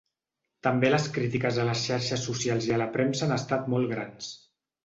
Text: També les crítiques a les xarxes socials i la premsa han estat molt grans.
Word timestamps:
També 0.67 0.89
les 0.93 1.05
crítiques 1.17 1.59
a 1.63 1.67
les 1.69 1.83
xarxes 1.89 2.25
socials 2.31 2.71
i 2.71 2.81
la 2.85 2.91
premsa 2.97 3.25
han 3.27 3.37
estat 3.39 3.73
molt 3.75 3.93
grans. 3.97 4.35